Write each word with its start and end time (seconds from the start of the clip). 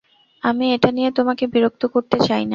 আমি 0.43 0.65
এটা 0.75 0.89
নিয়ে 0.91 1.09
তোমাকে 1.11 1.43
বিরক্ত 1.47 1.83
করতে 1.93 2.17
চাই 2.19 2.43
না। 2.43 2.49